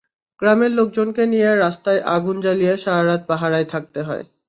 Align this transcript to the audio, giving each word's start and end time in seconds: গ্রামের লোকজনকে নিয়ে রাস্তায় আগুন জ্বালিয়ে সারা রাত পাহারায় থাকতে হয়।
গ্রামের 0.39 0.71
লোকজনকে 0.71 1.23
নিয়ে 1.33 1.49
রাস্তায় 1.55 2.01
আগুন 2.15 2.35
জ্বালিয়ে 2.43 2.73
সারা 2.83 3.03
রাত 3.05 3.21
পাহারায় 3.29 3.67
থাকতে 3.73 3.99
হয়। 4.07 4.23